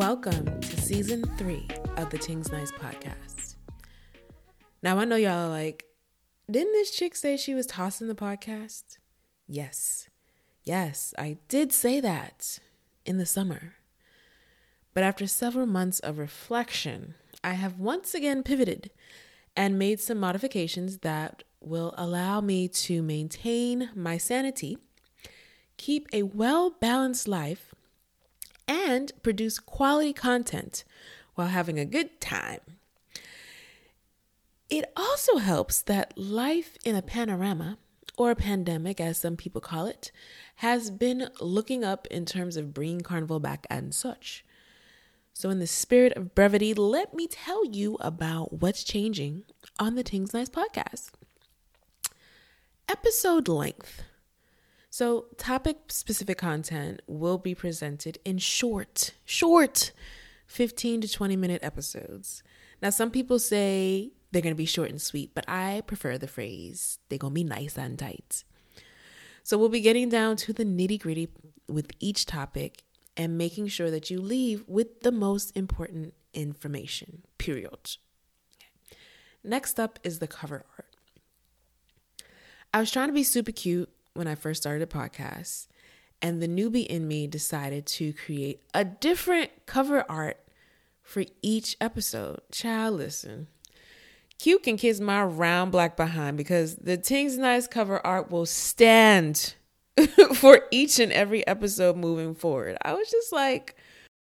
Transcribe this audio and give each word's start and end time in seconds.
Welcome 0.00 0.62
to 0.62 0.80
season 0.80 1.24
three 1.36 1.68
of 1.98 2.08
the 2.08 2.16
Tings 2.16 2.50
Nice 2.50 2.72
podcast. 2.72 3.56
Now, 4.82 4.96
I 4.96 5.04
know 5.04 5.16
y'all 5.16 5.46
are 5.46 5.50
like, 5.50 5.84
didn't 6.50 6.72
this 6.72 6.90
chick 6.90 7.14
say 7.14 7.36
she 7.36 7.52
was 7.52 7.66
tossing 7.66 8.08
the 8.08 8.14
podcast? 8.14 8.96
Yes. 9.46 10.08
Yes, 10.64 11.12
I 11.18 11.36
did 11.48 11.70
say 11.70 12.00
that 12.00 12.60
in 13.04 13.18
the 13.18 13.26
summer. 13.26 13.74
But 14.94 15.04
after 15.04 15.26
several 15.26 15.66
months 15.66 16.00
of 16.00 16.16
reflection, 16.16 17.14
I 17.44 17.52
have 17.52 17.78
once 17.78 18.14
again 18.14 18.42
pivoted 18.42 18.90
and 19.54 19.78
made 19.78 20.00
some 20.00 20.18
modifications 20.18 21.00
that 21.00 21.42
will 21.60 21.94
allow 21.98 22.40
me 22.40 22.68
to 22.68 23.02
maintain 23.02 23.90
my 23.94 24.16
sanity, 24.16 24.78
keep 25.76 26.08
a 26.10 26.22
well 26.22 26.70
balanced 26.70 27.28
life, 27.28 27.74
and 28.70 29.10
produce 29.24 29.58
quality 29.58 30.12
content 30.12 30.84
while 31.34 31.48
having 31.48 31.78
a 31.78 31.84
good 31.84 32.20
time. 32.20 32.60
It 34.70 34.84
also 34.96 35.38
helps 35.38 35.82
that 35.82 36.16
life 36.16 36.78
in 36.84 36.94
a 36.94 37.02
panorama, 37.02 37.78
or 38.16 38.30
a 38.30 38.36
pandemic 38.36 39.00
as 39.00 39.18
some 39.18 39.36
people 39.36 39.60
call 39.60 39.86
it, 39.86 40.12
has 40.56 40.92
been 40.92 41.30
looking 41.40 41.82
up 41.82 42.06
in 42.12 42.24
terms 42.24 42.56
of 42.56 42.72
bringing 42.72 43.00
carnival 43.00 43.40
back 43.40 43.66
and 43.68 43.92
such. 43.92 44.44
So, 45.32 45.50
in 45.50 45.58
the 45.58 45.66
spirit 45.66 46.12
of 46.12 46.34
brevity, 46.36 46.72
let 46.72 47.12
me 47.12 47.26
tell 47.26 47.64
you 47.64 47.96
about 47.98 48.60
what's 48.60 48.84
changing 48.84 49.44
on 49.80 49.96
the 49.96 50.04
Tings 50.04 50.32
Nice 50.32 50.50
podcast. 50.50 51.10
Episode 52.88 53.48
length. 53.48 54.04
So, 54.92 55.26
topic 55.36 55.76
specific 55.86 56.36
content 56.38 57.00
will 57.06 57.38
be 57.38 57.54
presented 57.54 58.18
in 58.24 58.38
short, 58.38 59.12
short 59.24 59.92
15 60.48 61.02
to 61.02 61.08
20 61.08 61.36
minute 61.36 61.62
episodes. 61.62 62.42
Now, 62.82 62.90
some 62.90 63.12
people 63.12 63.38
say 63.38 64.10
they're 64.32 64.42
going 64.42 64.54
to 64.54 64.58
be 64.58 64.66
short 64.66 64.90
and 64.90 65.00
sweet, 65.00 65.30
but 65.32 65.44
I 65.48 65.84
prefer 65.86 66.18
the 66.18 66.26
phrase 66.26 66.98
they're 67.08 67.20
going 67.20 67.30
to 67.30 67.34
be 67.36 67.44
nice 67.44 67.78
and 67.78 67.96
tight. 67.96 68.42
So, 69.44 69.56
we'll 69.56 69.68
be 69.68 69.80
getting 69.80 70.08
down 70.08 70.34
to 70.38 70.52
the 70.52 70.64
nitty 70.64 71.00
gritty 71.00 71.28
with 71.68 71.92
each 72.00 72.26
topic 72.26 72.82
and 73.16 73.38
making 73.38 73.68
sure 73.68 73.92
that 73.92 74.10
you 74.10 74.20
leave 74.20 74.64
with 74.66 75.02
the 75.02 75.12
most 75.12 75.56
important 75.56 76.14
information, 76.34 77.22
period. 77.38 77.96
Next 79.44 79.78
up 79.78 80.00
is 80.02 80.18
the 80.18 80.26
cover 80.26 80.64
art. 80.76 80.96
I 82.74 82.80
was 82.80 82.90
trying 82.90 83.08
to 83.08 83.14
be 83.14 83.22
super 83.22 83.52
cute 83.52 83.88
when 84.14 84.26
I 84.26 84.34
first 84.34 84.62
started 84.62 84.82
a 84.82 84.86
podcast, 84.86 85.66
and 86.22 86.42
the 86.42 86.48
newbie 86.48 86.86
in 86.86 87.08
me 87.08 87.26
decided 87.26 87.86
to 87.86 88.12
create 88.12 88.60
a 88.74 88.84
different 88.84 89.50
cover 89.66 90.04
art 90.10 90.38
for 91.02 91.24
each 91.42 91.76
episode. 91.80 92.40
Child, 92.52 92.96
listen. 92.96 93.48
Cute 94.38 94.62
can 94.62 94.76
kiss 94.76 95.00
my 95.00 95.22
round 95.22 95.70
black 95.72 95.96
behind 95.96 96.36
because 96.36 96.76
the 96.76 96.96
Tings 96.96 97.36
Nice 97.36 97.66
cover 97.66 98.04
art 98.06 98.30
will 98.30 98.46
stand 98.46 99.54
for 100.34 100.62
each 100.70 100.98
and 100.98 101.12
every 101.12 101.46
episode 101.46 101.96
moving 101.96 102.34
forward. 102.34 102.78
I 102.82 102.94
was 102.94 103.10
just 103.10 103.32
like, 103.32 103.76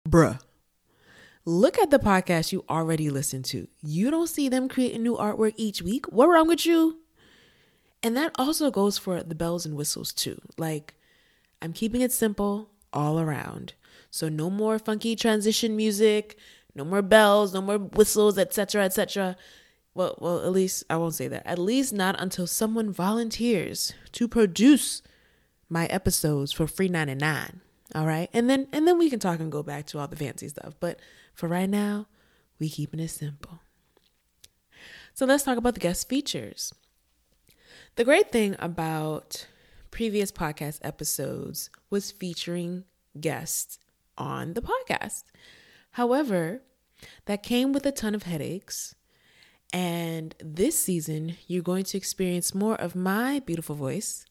bruh, 0.07 0.39
look 1.45 1.79
at 1.79 1.89
the 1.89 1.99
podcast 1.99 2.51
you 2.51 2.65
already 2.69 3.09
listened 3.09 3.45
to. 3.45 3.67
You 3.81 4.11
don't 4.11 4.27
see 4.27 4.49
them 4.49 4.67
creating 4.67 5.03
new 5.03 5.15
artwork 5.15 5.53
each 5.55 5.81
week. 5.81 6.11
What 6.11 6.27
wrong 6.27 6.47
with 6.47 6.65
you? 6.65 6.97
And 8.01 8.15
that 8.15 8.31
also 8.35 8.71
goes 8.71 8.97
for 8.97 9.21
the 9.23 9.35
bells 9.35 9.65
and 9.65 9.75
whistles 9.75 10.13
too. 10.13 10.41
Like, 10.57 10.95
I'm 11.61 11.73
keeping 11.73 12.01
it 12.01 12.11
simple 12.11 12.69
all 12.93 13.19
around. 13.19 13.73
So 14.11 14.29
no 14.29 14.49
more 14.49 14.79
funky 14.79 15.15
transition 15.15 15.75
music, 15.75 16.37
no 16.75 16.83
more 16.83 17.01
bells, 17.01 17.53
no 17.53 17.61
more 17.61 17.77
whistles, 17.77 18.37
etc., 18.37 18.85
etc. 18.85 19.35
Well, 19.93 20.15
well, 20.19 20.39
at 20.39 20.51
least 20.51 20.83
I 20.89 20.97
won't 20.97 21.15
say 21.15 21.27
that. 21.27 21.45
At 21.45 21.59
least 21.59 21.93
not 21.93 22.15
until 22.19 22.47
someone 22.47 22.91
volunteers 22.91 23.93
to 24.13 24.27
produce 24.27 25.01
my 25.67 25.85
episodes 25.87 26.51
for 26.51 26.67
free 26.67 26.87
99. 26.87 27.61
All 27.95 28.05
right? 28.05 28.29
And 28.33 28.49
then 28.49 28.67
and 28.71 28.87
then 28.87 28.97
we 28.97 29.09
can 29.09 29.19
talk 29.19 29.39
and 29.39 29.51
go 29.51 29.63
back 29.63 29.85
to 29.87 29.99
all 29.99 30.07
the 30.07 30.15
fancy 30.15 30.47
stuff. 30.47 30.73
But 30.79 30.99
for 31.33 31.47
right 31.47 31.69
now, 31.69 32.07
we 32.59 32.69
keeping 32.69 32.99
it 32.99 33.09
simple. 33.09 33.59
So 35.13 35.25
let's 35.25 35.43
talk 35.43 35.57
about 35.57 35.73
the 35.73 35.79
guest 35.79 36.07
features. 36.07 36.73
The 37.99 38.05
great 38.05 38.31
thing 38.31 38.55
about 38.59 39.45
previous 39.91 40.31
podcast 40.31 40.79
episodes 40.83 41.69
was 41.89 42.11
featuring 42.11 42.85
guests 43.19 43.77
on 44.17 44.53
the 44.53 44.61
podcast. 44.61 45.23
However, 45.91 46.61
that 47.25 47.43
came 47.43 47.73
with 47.73 47.85
a 47.85 47.91
ton 47.91 48.15
of 48.15 48.23
headaches. 48.23 48.95
And 49.73 50.33
this 50.41 50.79
season, 50.79 51.35
you're 51.45 51.61
going 51.61 51.83
to 51.83 51.97
experience 51.97 52.55
more 52.55 52.75
of 52.75 52.95
my 52.95 53.39
beautiful 53.39 53.75
voice 53.75 54.23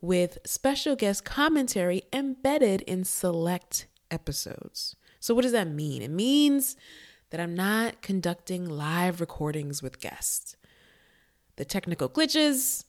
with 0.00 0.38
special 0.44 0.94
guest 0.94 1.24
commentary 1.24 2.02
embedded 2.12 2.82
in 2.82 3.02
select 3.02 3.88
episodes. 4.12 4.94
So, 5.18 5.34
what 5.34 5.42
does 5.42 5.50
that 5.50 5.66
mean? 5.66 6.02
It 6.02 6.10
means 6.12 6.76
that 7.30 7.40
I'm 7.40 7.56
not 7.56 8.00
conducting 8.00 8.70
live 8.70 9.20
recordings 9.20 9.82
with 9.82 9.98
guests. 9.98 10.54
The 11.56 11.64
technical 11.64 12.08
glitches, 12.08 12.84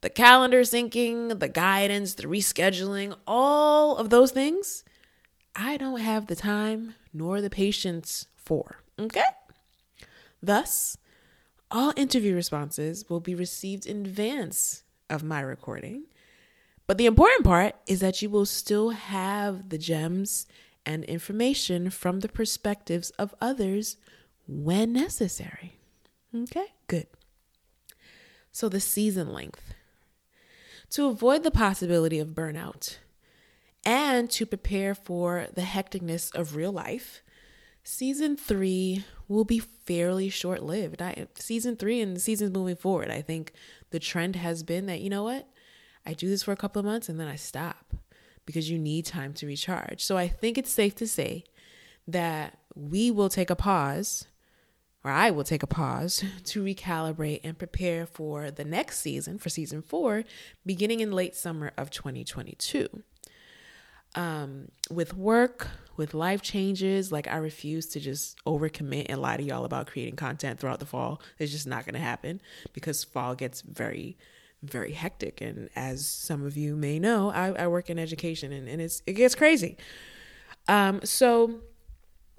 the 0.00 0.10
calendar 0.10 0.62
syncing, 0.62 1.38
the 1.40 1.48
guidance, 1.48 2.14
the 2.14 2.24
rescheduling, 2.24 3.16
all 3.26 3.96
of 3.96 4.10
those 4.10 4.30
things, 4.30 4.84
I 5.56 5.76
don't 5.76 6.00
have 6.00 6.26
the 6.26 6.36
time 6.36 6.94
nor 7.12 7.40
the 7.40 7.50
patience 7.50 8.26
for. 8.36 8.82
Okay? 8.98 9.24
Thus, 10.42 10.98
all 11.70 11.92
interview 11.96 12.34
responses 12.34 13.08
will 13.08 13.20
be 13.20 13.34
received 13.34 13.86
in 13.86 14.06
advance 14.06 14.84
of 15.10 15.24
my 15.24 15.40
recording. 15.40 16.04
But 16.86 16.96
the 16.96 17.06
important 17.06 17.44
part 17.44 17.74
is 17.86 18.00
that 18.00 18.22
you 18.22 18.30
will 18.30 18.46
still 18.46 18.90
have 18.90 19.68
the 19.68 19.78
gems 19.78 20.46
and 20.86 21.04
information 21.04 21.90
from 21.90 22.20
the 22.20 22.28
perspectives 22.28 23.10
of 23.10 23.34
others 23.40 23.98
when 24.46 24.94
necessary. 24.94 25.74
Okay, 26.34 26.66
good. 26.86 27.06
So, 28.52 28.68
the 28.68 28.80
season 28.80 29.32
length. 29.32 29.74
To 30.90 31.06
avoid 31.06 31.42
the 31.42 31.50
possibility 31.50 32.18
of 32.18 32.28
burnout 32.28 32.96
and 33.84 34.30
to 34.30 34.46
prepare 34.46 34.94
for 34.94 35.48
the 35.54 35.62
hecticness 35.62 36.34
of 36.34 36.56
real 36.56 36.72
life, 36.72 37.22
season 37.84 38.36
three 38.36 39.04
will 39.28 39.44
be 39.44 39.58
fairly 39.58 40.30
short 40.30 40.62
lived. 40.62 41.02
Season 41.38 41.76
three 41.76 42.00
and 42.00 42.20
seasons 42.20 42.52
moving 42.52 42.76
forward, 42.76 43.10
I 43.10 43.20
think 43.20 43.52
the 43.90 43.98
trend 43.98 44.36
has 44.36 44.62
been 44.62 44.86
that, 44.86 45.00
you 45.00 45.10
know 45.10 45.24
what? 45.24 45.46
I 46.06 46.14
do 46.14 46.28
this 46.28 46.42
for 46.42 46.52
a 46.52 46.56
couple 46.56 46.80
of 46.80 46.86
months 46.86 47.10
and 47.10 47.20
then 47.20 47.28
I 47.28 47.36
stop 47.36 47.94
because 48.46 48.70
you 48.70 48.78
need 48.78 49.04
time 49.04 49.34
to 49.34 49.46
recharge. 49.46 50.02
So 50.02 50.16
I 50.16 50.26
think 50.26 50.56
it's 50.56 50.72
safe 50.72 50.94
to 50.96 51.06
say 51.06 51.44
that 52.06 52.58
we 52.74 53.10
will 53.10 53.28
take 53.28 53.50
a 53.50 53.56
pause 53.56 54.24
I 55.08 55.30
will 55.30 55.44
take 55.44 55.62
a 55.62 55.66
pause 55.66 56.24
to 56.44 56.62
recalibrate 56.62 57.40
and 57.44 57.58
prepare 57.58 58.06
for 58.06 58.50
the 58.50 58.64
next 58.64 59.00
season, 59.00 59.38
for 59.38 59.48
season 59.48 59.82
four, 59.82 60.24
beginning 60.64 61.00
in 61.00 61.12
late 61.12 61.34
summer 61.36 61.72
of 61.76 61.90
2022. 61.90 63.02
Um, 64.14 64.70
with 64.90 65.14
work, 65.14 65.68
with 65.96 66.14
life 66.14 66.40
changes, 66.40 67.12
like 67.12 67.28
I 67.28 67.36
refuse 67.36 67.86
to 67.88 68.00
just 68.00 68.42
overcommit 68.44 69.06
and 69.08 69.20
lie 69.20 69.36
to 69.36 69.42
y'all 69.42 69.64
about 69.64 69.86
creating 69.86 70.16
content 70.16 70.58
throughout 70.58 70.80
the 70.80 70.86
fall. 70.86 71.20
It's 71.38 71.52
just 71.52 71.66
not 71.66 71.84
going 71.84 71.94
to 71.94 72.00
happen 72.00 72.40
because 72.72 73.04
fall 73.04 73.34
gets 73.34 73.60
very, 73.60 74.16
very 74.62 74.92
hectic. 74.92 75.40
And 75.40 75.68
as 75.76 76.06
some 76.06 76.44
of 76.44 76.56
you 76.56 76.74
may 76.74 76.98
know, 76.98 77.30
I, 77.30 77.48
I 77.52 77.66
work 77.66 77.90
in 77.90 77.98
education 77.98 78.52
and, 78.52 78.68
and 78.68 78.80
it's, 78.80 79.02
it 79.06 79.12
gets 79.12 79.34
crazy. 79.34 79.76
Um, 80.68 81.00
so 81.04 81.60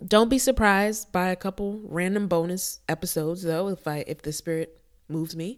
don't 0.05 0.29
be 0.29 0.39
surprised 0.39 1.11
by 1.11 1.29
a 1.29 1.35
couple 1.35 1.81
random 1.83 2.27
bonus 2.27 2.79
episodes 2.87 3.43
though 3.43 3.69
if 3.69 3.87
I 3.87 4.03
if 4.07 4.21
the 4.21 4.31
spirit 4.31 4.81
moves 5.07 5.35
me. 5.35 5.57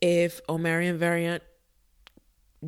If 0.00 0.44
Omarion 0.46 0.96
variant 0.96 1.42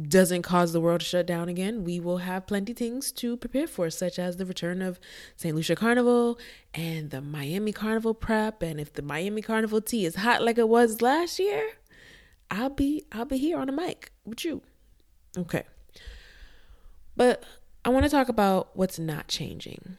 doesn't 0.02 0.42
cause 0.42 0.72
the 0.72 0.80
world 0.80 1.00
to 1.00 1.06
shut 1.06 1.26
down 1.26 1.48
again, 1.48 1.84
we 1.84 1.98
will 1.98 2.18
have 2.18 2.46
plenty 2.46 2.72
things 2.72 3.10
to 3.12 3.36
prepare 3.36 3.66
for, 3.66 3.90
such 3.90 4.18
as 4.18 4.36
the 4.36 4.46
return 4.46 4.82
of 4.82 5.00
St. 5.36 5.54
Lucia 5.54 5.74
Carnival 5.76 6.38
and 6.74 7.10
the 7.10 7.20
Miami 7.20 7.72
Carnival 7.72 8.14
prep. 8.14 8.62
And 8.62 8.80
if 8.80 8.92
the 8.92 9.02
Miami 9.02 9.42
Carnival 9.42 9.80
tea 9.80 10.04
is 10.04 10.16
hot 10.16 10.42
like 10.42 10.58
it 10.58 10.68
was 10.68 11.02
last 11.02 11.38
year, 11.38 11.66
I'll 12.50 12.70
be 12.70 13.04
I'll 13.12 13.24
be 13.24 13.38
here 13.38 13.58
on 13.58 13.66
the 13.66 13.72
mic 13.72 14.12
with 14.24 14.44
you. 14.44 14.62
Okay. 15.36 15.64
But 17.16 17.44
I 17.84 17.88
want 17.90 18.04
to 18.04 18.10
talk 18.10 18.28
about 18.28 18.76
what's 18.76 18.98
not 18.98 19.28
changing. 19.28 19.96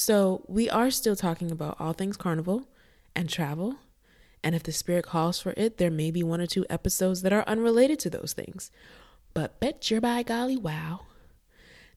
So, 0.00 0.44
we 0.46 0.70
are 0.70 0.92
still 0.92 1.16
talking 1.16 1.50
about 1.50 1.76
all 1.80 1.92
things 1.92 2.16
carnival 2.16 2.68
and 3.16 3.28
travel. 3.28 3.78
And 4.44 4.54
if 4.54 4.62
the 4.62 4.70
spirit 4.70 5.04
calls 5.04 5.40
for 5.40 5.52
it, 5.56 5.78
there 5.78 5.90
may 5.90 6.12
be 6.12 6.22
one 6.22 6.40
or 6.40 6.46
two 6.46 6.64
episodes 6.70 7.22
that 7.22 7.32
are 7.32 7.42
unrelated 7.48 7.98
to 7.98 8.10
those 8.10 8.32
things. 8.32 8.70
But 9.34 9.58
bet 9.58 9.90
your 9.90 10.00
by 10.00 10.22
golly 10.22 10.56
wow 10.56 11.00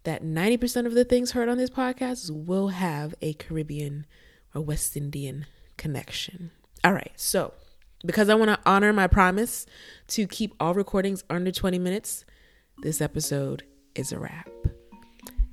that 0.01 0.23
90% 0.23 0.87
of 0.87 0.95
the 0.95 1.05
things 1.05 1.33
heard 1.33 1.47
on 1.47 1.59
this 1.59 1.69
podcast 1.69 2.31
will 2.31 2.69
have 2.69 3.13
a 3.21 3.33
Caribbean 3.33 4.07
or 4.55 4.63
West 4.63 4.97
Indian 4.97 5.45
connection. 5.77 6.49
All 6.83 6.93
right, 6.93 7.13
so 7.15 7.53
because 8.03 8.29
I 8.29 8.33
want 8.33 8.49
to 8.49 8.59
honor 8.65 8.91
my 8.93 9.05
promise 9.05 9.67
to 10.07 10.25
keep 10.25 10.55
all 10.59 10.73
recordings 10.73 11.23
under 11.29 11.51
20 11.51 11.77
minutes, 11.77 12.25
this 12.81 12.99
episode 12.99 13.61
is 13.93 14.11
a 14.11 14.17
wrap. 14.17 14.49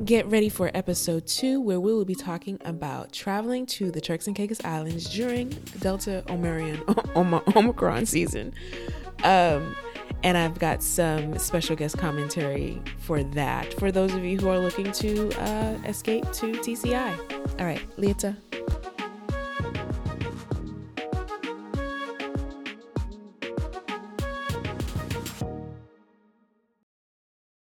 Get 0.05 0.27
ready 0.27 0.49
for 0.49 0.71
episode 0.75 1.27
two, 1.27 1.61
where 1.61 1.81
we 1.81 1.93
will 1.93 2.05
be 2.05 2.15
talking 2.15 2.61
about 2.65 3.13
traveling 3.13 3.67
to 3.67 3.91
the 3.91 4.01
Turks 4.01 4.29
and 4.29 4.37
Caicos 4.37 4.65
Islands 4.65 5.13
during 5.13 5.49
Delta 5.81 6.23
Omarion, 6.29 6.81
Omicron 7.57 8.07
season. 8.07 8.55
Um, 9.25 9.75
and 10.23 10.39
I've 10.39 10.57
got 10.61 10.85
some 10.85 11.37
special 11.37 11.75
guest 11.75 11.99
commentary 11.99 12.81
for 12.99 13.25
that 13.25 13.75
for 13.75 13.91
those 13.91 14.15
of 14.15 14.25
you 14.25 14.39
who 14.39 14.49
are 14.49 14.61
looking 14.61 14.93
to 14.93 15.31
uh, 15.41 15.77
escape 15.85 16.31
to 16.31 16.53
TCI. 16.53 17.59
All 17.59 17.67
right, 17.67 17.83
Lieta. 17.99 18.37